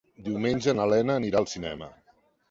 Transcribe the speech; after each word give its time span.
Diumenge 0.27 0.73
na 0.79 0.87
Lena 0.91 1.17
anirà 1.21 1.41
al 1.41 1.47
cinema. 1.51 1.91